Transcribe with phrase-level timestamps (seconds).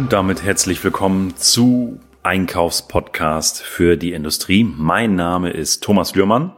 [0.00, 4.64] Und damit herzlich willkommen zu Einkaufspodcast für die Industrie.
[4.64, 6.52] Mein Name ist Thomas Lührmann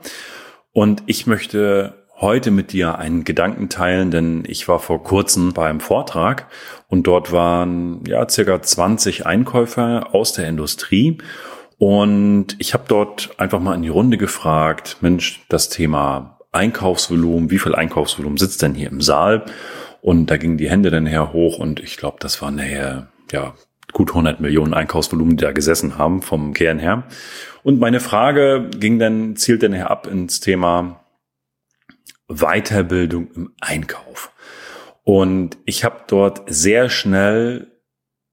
[0.70, 5.80] und ich möchte heute mit dir einen Gedanken teilen, denn ich war vor kurzem beim
[5.80, 6.46] Vortrag
[6.86, 11.18] und dort waren ja circa 20 Einkäufer aus der Industrie
[11.78, 17.58] und ich habe dort einfach mal in die Runde gefragt, Mensch, das Thema Einkaufsvolumen, wie
[17.58, 19.46] viel Einkaufsvolumen sitzt denn hier im Saal?
[20.00, 23.54] Und da gingen die Hände dann her hoch und ich glaube, das war nachher ja,
[23.92, 27.04] gut 100 Millionen Einkaufsvolumen, die da gesessen haben vom Kern her.
[27.62, 31.04] Und meine Frage ging dann, zielt dann ab ins Thema
[32.28, 34.32] Weiterbildung im Einkauf.
[35.04, 37.72] Und ich habe dort sehr schnell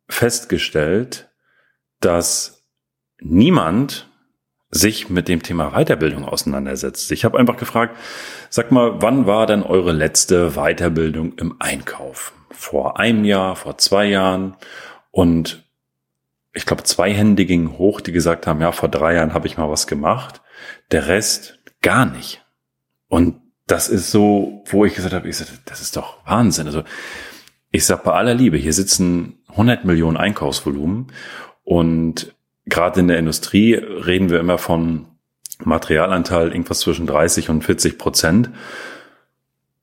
[0.07, 1.29] festgestellt,
[1.99, 2.63] dass
[3.19, 4.07] niemand
[4.71, 7.11] sich mit dem Thema Weiterbildung auseinandersetzt.
[7.11, 7.97] Ich habe einfach gefragt,
[8.49, 12.33] sag mal, wann war denn eure letzte Weiterbildung im Einkauf?
[12.51, 14.55] Vor einem Jahr, vor zwei Jahren?
[15.11, 15.63] Und
[16.53, 19.57] ich glaube, zwei Hände gingen hoch, die gesagt haben, ja, vor drei Jahren habe ich
[19.57, 20.41] mal was gemacht.
[20.91, 22.43] Der Rest gar nicht.
[23.07, 26.67] Und das ist so, wo ich gesagt habe, ich sag, das ist doch Wahnsinn.
[26.67, 26.83] Also
[27.71, 31.07] ich sag bei aller Liebe, hier sitzen 100 Millionen Einkaufsvolumen
[31.63, 32.33] und
[32.65, 35.05] gerade in der Industrie reden wir immer von
[35.63, 38.49] Materialanteil irgendwas zwischen 30 und 40 Prozent.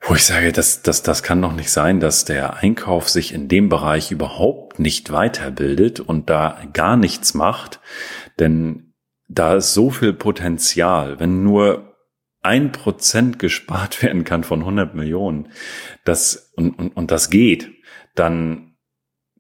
[0.01, 3.49] Wo ich sage, das, das, das kann doch nicht sein, dass der Einkauf sich in
[3.49, 7.81] dem Bereich überhaupt nicht weiterbildet und da gar nichts macht.
[8.39, 8.95] Denn
[9.29, 11.19] da ist so viel Potenzial.
[11.19, 11.97] Wenn nur
[12.43, 15.49] ein Prozent gespart werden kann von 100 Millionen,
[16.05, 17.71] das, und, und, und das geht,
[18.15, 18.77] dann,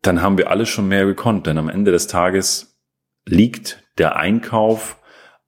[0.03, 1.47] dann haben wir alles schon mehr gekonnt.
[1.47, 2.79] Denn am Ende des Tages
[3.25, 4.99] liegt der Einkauf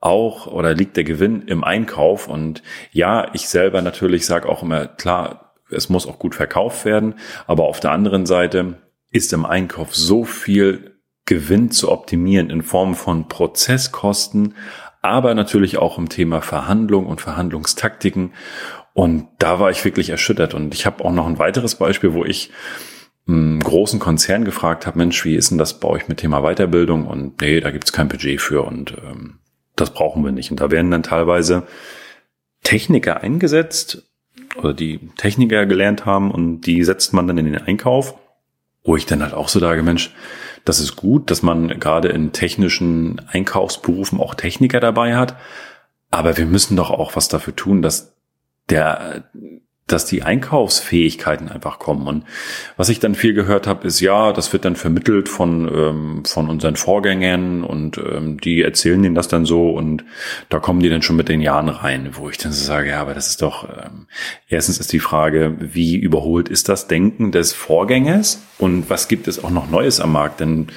[0.00, 2.28] auch oder liegt der Gewinn im Einkauf?
[2.28, 7.14] Und ja, ich selber natürlich sage auch immer, klar, es muss auch gut verkauft werden,
[7.47, 8.78] aber auf der anderen Seite
[9.10, 14.54] ist im Einkauf so viel Gewinn zu optimieren in Form von Prozesskosten,
[15.02, 18.32] aber natürlich auch im Thema Verhandlung und Verhandlungstaktiken.
[18.94, 20.54] Und da war ich wirklich erschüttert.
[20.54, 22.50] Und ich habe auch noch ein weiteres Beispiel, wo ich
[23.28, 27.06] einen großen Konzern gefragt habe, Mensch, wie ist denn das bei euch mit Thema Weiterbildung?
[27.06, 29.38] Und nee, da gibt's kein Budget für und ähm,
[29.76, 30.50] das brauchen wir nicht.
[30.50, 31.66] Und da werden dann teilweise
[32.64, 34.10] Techniker eingesetzt
[34.56, 38.14] oder die Techniker gelernt haben und die setzt man dann in den Einkauf,
[38.84, 40.15] wo ich dann halt auch so sage, Mensch,
[40.65, 45.37] das ist gut, dass man gerade in technischen Einkaufsberufen auch Techniker dabei hat.
[46.11, 48.15] Aber wir müssen doch auch was dafür tun, dass
[48.71, 49.31] der
[49.88, 52.06] dass die Einkaufsfähigkeiten einfach kommen.
[52.06, 52.25] Und
[52.76, 56.49] was ich dann viel gehört habe, ist ja, das wird dann vermittelt von, ähm, von
[56.49, 60.04] unseren Vorgängern und ähm, die erzählen denen das dann so und
[60.48, 63.00] da kommen die dann schon mit den Jahren rein, wo ich dann so sage, ja,
[63.00, 64.06] aber das ist doch, ähm,
[64.48, 69.43] erstens ist die Frage, wie überholt ist das Denken des Vorgängers und was gibt es
[69.43, 70.41] auch noch Neues am Markt?
[70.41, 70.69] Denn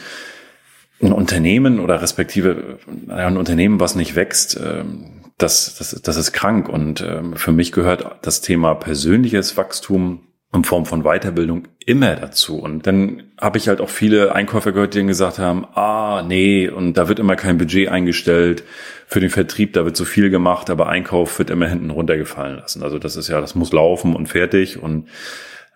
[1.01, 6.69] ein Unternehmen oder respektive ein Unternehmen, was nicht wächst, ähm, das, das, das ist krank.
[6.69, 12.59] Und ähm, für mich gehört das Thema persönliches Wachstum in Form von Weiterbildung immer dazu.
[12.59, 16.95] Und dann habe ich halt auch viele Einkäufer gehört, die gesagt haben, ah, nee, und
[16.95, 18.63] da wird immer kein Budget eingestellt
[19.07, 22.83] für den Vertrieb, da wird so viel gemacht, aber Einkauf wird immer hinten runtergefallen lassen.
[22.83, 25.07] Also das ist ja, das muss laufen und fertig und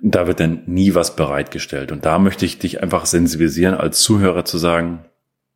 [0.01, 1.91] da wird dann nie was bereitgestellt.
[1.93, 5.05] Und da möchte ich dich einfach sensibilisieren als Zuhörer zu sagen,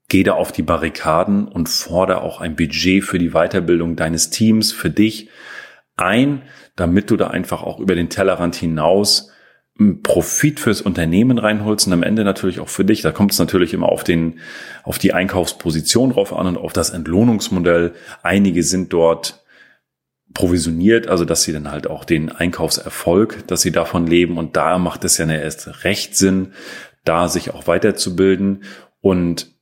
[0.09, 4.71] geh da auf die Barrikaden und fordere auch ein Budget für die Weiterbildung deines Teams,
[4.71, 5.29] für dich
[5.95, 6.41] ein,
[6.75, 9.31] damit du da einfach auch über den Tellerrand hinaus
[10.03, 13.01] Profit fürs Unternehmen reinholst und am Ende natürlich auch für dich.
[13.01, 14.39] Da kommt es natürlich immer auf den,
[14.83, 17.93] auf die Einkaufsposition drauf an und auf das Entlohnungsmodell.
[18.21, 19.41] Einige sind dort
[20.33, 24.77] provisioniert, also dass sie dann halt auch den Einkaufserfolg, dass sie davon leben und da
[24.77, 26.53] macht es ja erst recht Sinn,
[27.05, 28.63] da sich auch weiterzubilden
[28.99, 29.58] und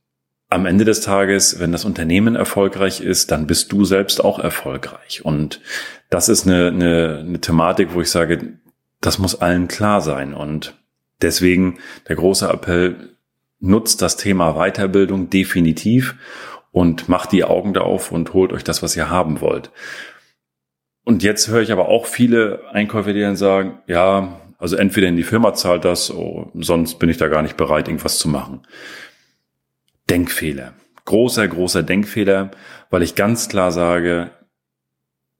[0.50, 5.24] am Ende des Tages, wenn das Unternehmen erfolgreich ist, dann bist du selbst auch erfolgreich.
[5.24, 5.60] Und
[6.10, 8.54] das ist eine, eine, eine Thematik, wo ich sage,
[9.00, 10.32] das muss allen klar sein.
[10.32, 10.74] Und
[11.20, 11.78] deswegen
[12.08, 13.16] der große Appell,
[13.60, 16.14] nutzt das Thema Weiterbildung definitiv
[16.70, 19.70] und macht die Augen da auf und holt euch das, was ihr haben wollt.
[21.04, 25.16] Und jetzt höre ich aber auch viele Einkäufer, die dann sagen, ja, also entweder in
[25.16, 28.62] die Firma zahlt das, oh, sonst bin ich da gar nicht bereit, irgendwas zu machen.
[30.10, 30.74] Denkfehler.
[31.04, 32.50] Großer, großer Denkfehler,
[32.90, 34.30] weil ich ganz klar sage,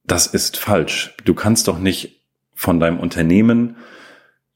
[0.04, 1.14] das ist falsch.
[1.24, 2.24] Du kannst doch nicht
[2.54, 3.76] von deinem Unternehmen,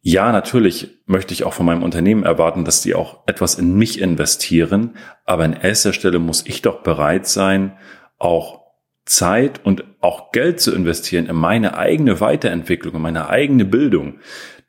[0.05, 4.01] ja, natürlich möchte ich auch von meinem Unternehmen erwarten, dass die auch etwas in mich
[4.01, 7.79] investieren, aber in erster Stelle muss ich doch bereit sein,
[8.19, 8.63] auch
[9.05, 14.19] Zeit und auch Geld zu investieren in meine eigene Weiterentwicklung, in meine eigene Bildung.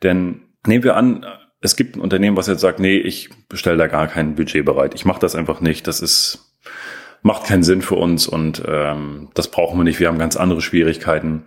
[0.03, 1.25] Denn nehmen wir an,
[1.63, 4.93] es gibt ein Unternehmen, was jetzt sagt, nee, ich stelle da gar kein Budget bereit.
[4.95, 5.87] Ich mache das einfach nicht.
[5.87, 6.53] Das ist
[7.23, 9.99] macht keinen Sinn für uns und ähm, das brauchen wir nicht.
[10.01, 11.43] Wir haben ganz andere Schwierigkeiten.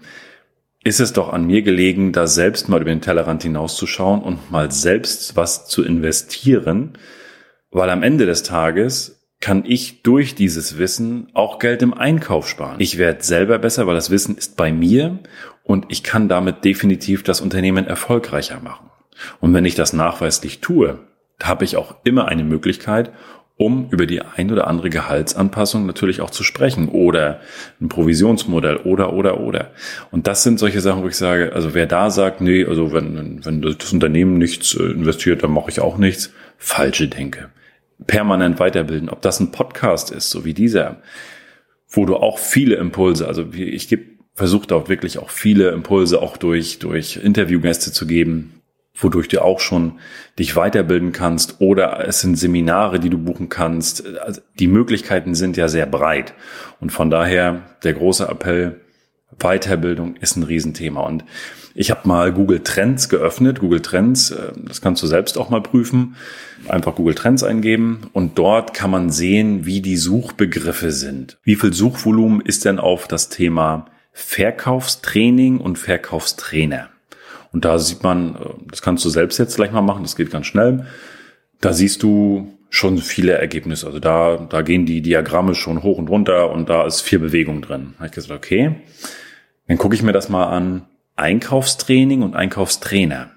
[0.83, 4.73] Ist es doch an mir gelegen, da selbst mal über den Tellerrand hinauszuschauen und mal
[4.73, 6.97] selbst was zu investieren,
[7.71, 12.77] weil am Ende des Tages kann ich durch dieses Wissen auch Geld im Einkauf sparen.
[12.79, 15.19] Ich werde selber besser, weil das Wissen ist bei mir
[15.63, 18.86] und ich kann damit definitiv das Unternehmen erfolgreicher machen.
[19.41, 20.99] Und wenn ich das nachweislich tue,
[21.43, 23.13] habe ich auch immer eine Möglichkeit,
[23.59, 27.41] um über die ein oder andere Gehaltsanpassung natürlich auch zu sprechen oder
[27.81, 29.71] ein Provisionsmodell oder, oder, oder.
[30.11, 33.45] Und das sind solche Sachen, wo ich sage, also wer da sagt, nee, also wenn,
[33.45, 37.49] wenn das Unternehmen nichts äh, investiert, dann mache ich auch nichts, falsche Denke.
[38.07, 40.99] Permanent weiterbilden, ob das ein Podcast ist, so wie dieser,
[41.89, 46.37] wo du auch viele Impulse, also ich gebe versuche dort wirklich auch viele Impulse auch
[46.37, 48.56] durch, durch Interviewgäste zu geben,
[48.97, 49.99] wodurch du auch schon
[50.39, 54.07] dich weiterbilden kannst oder es sind Seminare, die du buchen kannst.
[54.19, 56.35] Also die Möglichkeiten sind ja sehr breit.
[56.81, 58.81] Und von daher der große Appell,
[59.39, 61.01] Weiterbildung ist ein Riesenthema.
[61.01, 61.25] Und
[61.75, 63.61] ich habe mal Google Trends geöffnet.
[63.61, 66.17] Google Trends, äh, das kannst du selbst auch mal prüfen.
[66.69, 71.39] Einfach Google Trends eingeben und dort kann man sehen, wie die Suchbegriffe sind.
[71.43, 76.89] Wie viel Suchvolumen ist denn auf das Thema Verkaufstraining und Verkaufstrainer?
[77.57, 78.39] Und da sieht man, äh,
[78.71, 80.85] das kannst du selbst jetzt gleich mal machen, das geht ganz schnell.
[81.63, 83.87] Da siehst du schon viele Ergebnisse.
[83.87, 87.63] Also da, da gehen die Diagramme schon hoch und runter und da ist viel Bewegung
[87.63, 87.93] drin.
[87.93, 88.83] Da habe ich gesagt, okay,
[89.69, 90.85] dann gucke ich mir das mal an.
[91.17, 93.31] Einkaufstraining und Einkaufstrainer.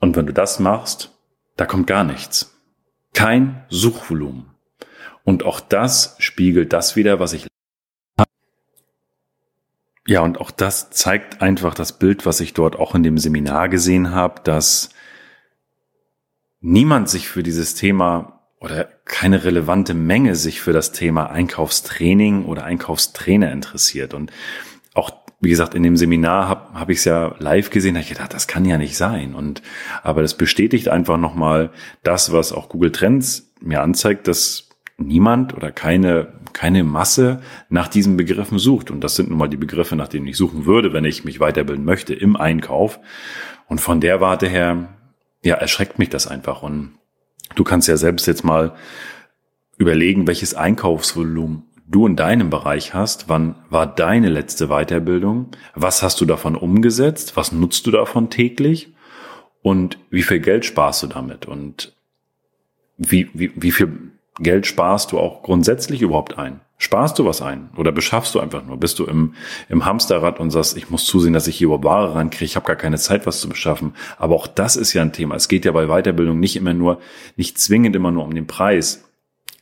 [0.00, 1.10] Und wenn du das machst,
[1.56, 2.60] da kommt gar nichts.
[3.14, 4.50] Kein Suchvolumen.
[5.24, 7.46] Und auch das spiegelt das wieder, was ich
[10.10, 13.68] ja, und auch das zeigt einfach das Bild, was ich dort auch in dem Seminar
[13.68, 14.90] gesehen habe, dass
[16.58, 22.64] niemand sich für dieses Thema oder keine relevante Menge sich für das Thema Einkaufstraining oder
[22.64, 24.12] Einkaufstrainer interessiert.
[24.12, 24.32] Und
[24.94, 28.08] auch, wie gesagt, in dem Seminar habe hab ich es ja live gesehen, da ich
[28.08, 29.36] gedacht, das kann ja nicht sein.
[29.36, 29.62] Und
[30.02, 31.70] aber das bestätigt einfach nochmal
[32.02, 34.69] das, was auch Google Trends mir anzeigt, dass
[35.00, 38.90] niemand oder keine, keine Masse nach diesen Begriffen sucht.
[38.90, 41.40] Und das sind nun mal die Begriffe, nach denen ich suchen würde, wenn ich mich
[41.40, 43.00] weiterbilden möchte im Einkauf.
[43.66, 44.88] Und von der Warte her,
[45.42, 46.62] ja, erschreckt mich das einfach.
[46.62, 46.92] Und
[47.54, 48.74] du kannst ja selbst jetzt mal
[49.78, 53.28] überlegen, welches Einkaufsvolumen du in deinem Bereich hast.
[53.28, 55.48] Wann war deine letzte Weiterbildung?
[55.74, 57.36] Was hast du davon umgesetzt?
[57.36, 58.92] Was nutzt du davon täglich?
[59.62, 61.46] Und wie viel Geld sparst du damit?
[61.46, 61.94] Und
[62.96, 66.60] wie, wie, wie viel Geld sparst du auch grundsätzlich überhaupt ein?
[66.78, 68.78] Sparst du was ein oder beschaffst du einfach nur?
[68.78, 69.34] Bist du im,
[69.68, 72.66] im Hamsterrad und sagst, ich muss zusehen, dass ich hier über Ware rankriege, ich habe
[72.66, 73.92] gar keine Zeit, was zu beschaffen.
[74.16, 75.34] Aber auch das ist ja ein Thema.
[75.34, 76.98] Es geht ja bei Weiterbildung nicht immer nur,
[77.36, 79.04] nicht zwingend immer nur um den Preis.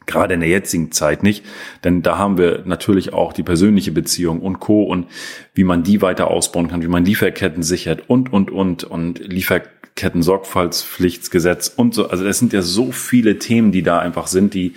[0.07, 1.45] Gerade in der jetzigen Zeit nicht,
[1.85, 4.85] denn da haben wir natürlich auch die persönliche Beziehung und Co.
[4.85, 5.07] und
[5.53, 9.78] wie man die weiter ausbauen kann, wie man Lieferketten sichert und, und, und und Lieferketten
[9.99, 12.09] Kettensorgfaltspflichtsgesetz und so.
[12.09, 14.75] Also es sind ja so viele Themen, die da einfach sind, die,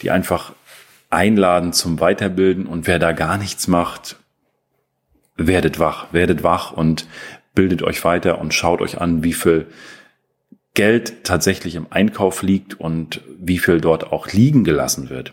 [0.00, 0.52] die einfach
[1.10, 2.66] einladen zum Weiterbilden.
[2.66, 4.16] Und wer da gar nichts macht,
[5.36, 7.08] werdet wach, werdet wach und
[7.54, 9.66] bildet euch weiter und schaut euch an, wie viel
[10.74, 15.32] Geld tatsächlich im Einkauf liegt und wie viel dort auch liegen gelassen wird.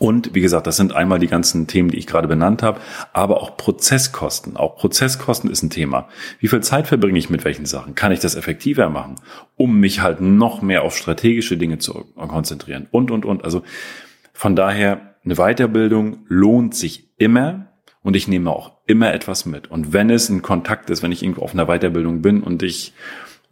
[0.00, 2.80] Und wie gesagt, das sind einmal die ganzen Themen, die ich gerade benannt habe,
[3.12, 4.56] aber auch Prozesskosten.
[4.56, 6.08] Auch Prozesskosten ist ein Thema.
[6.38, 7.94] Wie viel Zeit verbringe ich mit welchen Sachen?
[7.94, 9.16] Kann ich das effektiver machen,
[9.56, 12.86] um mich halt noch mehr auf strategische Dinge zu konzentrieren?
[12.90, 13.44] Und, und, und.
[13.44, 13.62] Also
[14.32, 17.66] von daher, eine Weiterbildung lohnt sich immer
[18.02, 19.70] und ich nehme auch immer etwas mit.
[19.70, 22.94] Und wenn es ein Kontakt ist, wenn ich irgendwo auf einer Weiterbildung bin und ich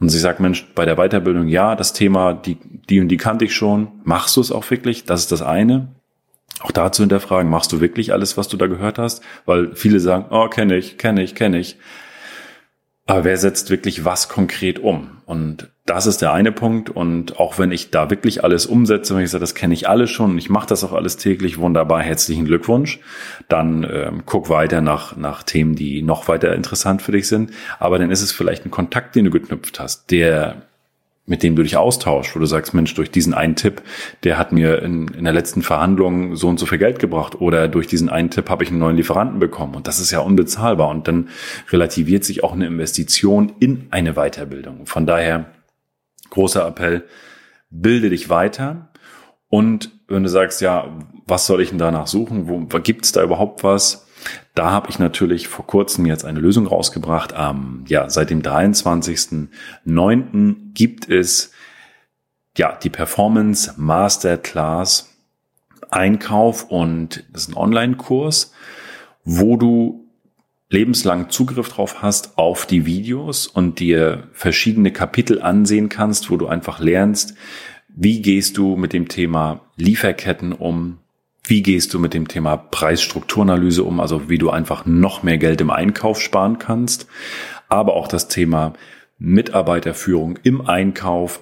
[0.01, 2.57] und sie sagt, Mensch, bei der Weiterbildung, ja, das Thema, die,
[2.89, 5.05] die und die kannte ich schon, machst du es auch wirklich?
[5.05, 5.89] Das ist das eine
[6.61, 9.23] auch dazu hinterfragen, machst du wirklich alles, was du da gehört hast?
[9.47, 11.77] Weil viele sagen, oh, kenne ich, kenne ich, kenne ich.
[13.09, 15.23] Aber wer setzt wirklich was konkret um?
[15.25, 16.91] Und das ist der eine Punkt.
[16.91, 20.11] Und auch wenn ich da wirklich alles umsetze, wenn ich sage, das kenne ich alles
[20.11, 23.01] schon und ich mache das auch alles täglich, wunderbar, herzlichen Glückwunsch.
[23.49, 27.53] Dann ähm, guck weiter nach, nach Themen, die noch weiter interessant für dich sind.
[27.79, 30.68] Aber dann ist es vielleicht ein Kontakt, den du geknüpft hast, der
[31.29, 33.83] mit dem du dich austauschst, wo du sagst, Mensch, durch diesen einen Tipp,
[34.25, 37.69] der hat mir in, in der letzten Verhandlung so und so viel Geld gebracht oder
[37.69, 40.89] durch diesen einen Tipp habe ich einen neuen Lieferanten bekommen und das ist ja unbezahlbar
[40.89, 41.29] und dann
[41.71, 44.87] relativiert sich auch eine Investition in eine Weiterbildung.
[44.87, 45.53] Von daher
[46.31, 47.05] großer Appell,
[47.71, 48.89] bilde dich weiter
[49.49, 52.49] und wenn du sagst, ja, was soll ich denn danach suchen?
[52.49, 54.08] Wo, gibt es da überhaupt was?
[54.55, 57.35] Da habe ich natürlich vor kurzem jetzt eine Lösung rausgebracht.
[57.37, 60.57] Ähm, ja, seit dem 23.09.
[60.75, 61.53] gibt es
[62.57, 65.15] ja die Performance Masterclass
[65.91, 68.53] Einkauf und das ist ein Online-Kurs,
[69.25, 70.07] wo du
[70.71, 76.47] lebenslang Zugriff drauf hast auf die Videos und dir verschiedene Kapitel ansehen kannst, wo du
[76.47, 77.35] einfach lernst,
[77.89, 80.99] wie gehst du mit dem Thema Lieferketten um,
[81.49, 85.61] wie gehst du mit dem Thema Preisstrukturanalyse um, also wie du einfach noch mehr Geld
[85.61, 87.07] im Einkauf sparen kannst,
[87.69, 88.75] aber auch das Thema
[89.19, 91.41] Mitarbeiterführung im Einkauf,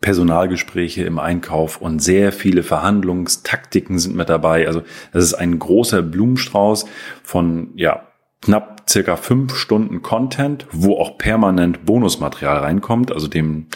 [0.00, 4.66] Personalgespräche im Einkauf und sehr viele Verhandlungstaktiken sind mit dabei.
[4.66, 4.82] Also
[5.12, 6.84] das ist ein großer Blumenstrauß
[7.22, 8.06] von ja
[8.42, 13.12] knapp circa fünf Stunden Content, wo auch permanent Bonusmaterial reinkommt.
[13.12, 13.68] Also dem,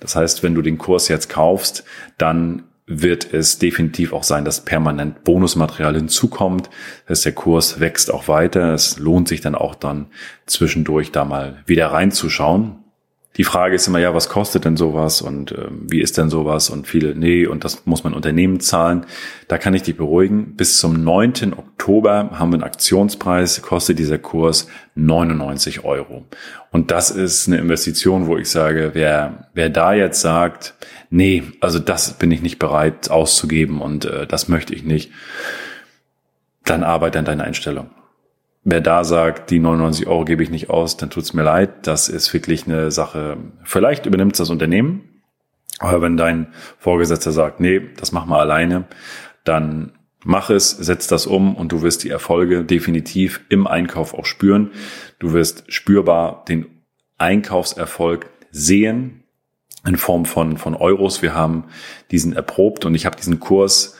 [0.00, 1.84] das heißt, wenn du den Kurs jetzt kaufst,
[2.16, 6.70] dann wird es definitiv auch sein, dass permanent Bonusmaterial hinzukommt.
[7.06, 8.72] Das heißt, der Kurs wächst auch weiter.
[8.74, 10.06] Es lohnt sich dann auch dann
[10.46, 12.85] zwischendurch da mal wieder reinzuschauen.
[13.36, 16.70] Die Frage ist immer, ja, was kostet denn sowas und äh, wie ist denn sowas?
[16.70, 19.04] Und viele, nee, und das muss man Unternehmen zahlen.
[19.48, 20.56] Da kann ich dich beruhigen.
[20.56, 21.54] Bis zum 9.
[21.56, 26.24] Oktober haben wir einen Aktionspreis, kostet dieser Kurs 99 Euro.
[26.70, 30.74] Und das ist eine Investition, wo ich sage, wer, wer da jetzt sagt,
[31.10, 35.10] nee, also das bin ich nicht bereit auszugeben und äh, das möchte ich nicht,
[36.64, 37.90] dann arbeite an deiner Einstellung.
[38.68, 41.86] Wer da sagt, die 99 Euro gebe ich nicht aus, dann tut's mir leid.
[41.86, 43.36] Das ist wirklich eine Sache.
[43.62, 45.22] Vielleicht übernimmt das Unternehmen,
[45.78, 46.48] aber wenn dein
[46.80, 48.82] Vorgesetzter sagt, nee, das mach mal alleine,
[49.44, 49.92] dann
[50.24, 54.72] mach es, setz das um und du wirst die Erfolge definitiv im Einkauf auch spüren.
[55.20, 56.66] Du wirst spürbar den
[57.18, 59.22] Einkaufserfolg sehen
[59.86, 61.22] in Form von, von Euros.
[61.22, 61.66] Wir haben
[62.10, 63.96] diesen erprobt und ich habe diesen Kurs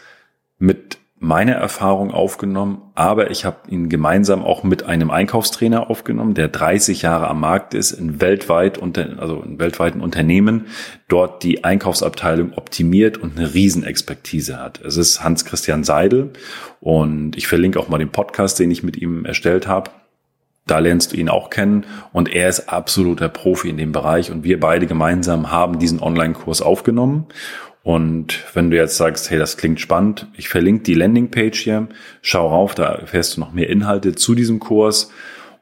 [0.58, 6.49] mit meine Erfahrung aufgenommen, aber ich habe ihn gemeinsam auch mit einem Einkaufstrainer aufgenommen, der
[6.49, 10.66] 30 Jahre am Markt ist, in weltweit unter, also in weltweiten Unternehmen,
[11.08, 14.82] dort die Einkaufsabteilung optimiert und eine Riesenexpertise hat.
[14.82, 16.32] Es ist Hans-Christian Seidel
[16.80, 19.90] und ich verlinke auch mal den Podcast, den ich mit ihm erstellt habe.
[20.66, 24.42] Da lernst du ihn auch kennen und er ist absoluter Profi in dem Bereich und
[24.44, 27.26] wir beide gemeinsam haben diesen Online-Kurs aufgenommen
[27.87, 31.87] und wenn du jetzt sagst, hey, das klingt spannend, ich verlinke die Landingpage hier,
[32.21, 35.12] schau rauf, da erfährst du noch mehr Inhalte zu diesem Kurs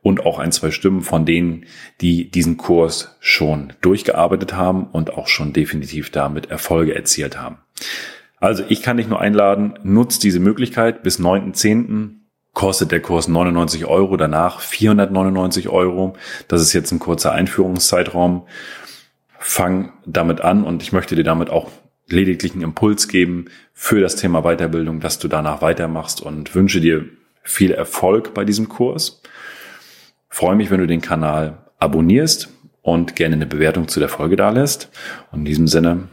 [0.01, 1.67] und auch ein, zwei Stimmen von denen,
[2.01, 7.59] die diesen Kurs schon durchgearbeitet haben und auch schon definitiv damit Erfolge erzielt haben.
[8.41, 11.03] Also ich kann dich nur einladen, nutz diese Möglichkeit.
[11.03, 12.21] Bis 9.10.
[12.55, 16.17] kostet der Kurs 99 Euro, danach 499 Euro.
[16.49, 18.47] Das ist jetzt ein kurzer Einführungszeitraum.
[19.39, 21.69] Fang damit an und ich möchte dir damit auch
[22.07, 27.07] lediglich einen Impuls geben für das Thema Weiterbildung, dass du danach weitermachst und wünsche dir
[27.43, 29.23] viel Erfolg bei diesem Kurs.
[30.29, 32.49] Freue mich, wenn du den Kanal abonnierst
[32.83, 34.91] und gerne eine Bewertung zu der Folge da lässt.
[35.31, 36.09] Und in diesem Sinne,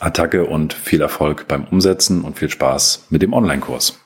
[0.00, 3.98] Attacke und viel Erfolg beim Umsetzen und viel Spaß mit dem Online-Kurs.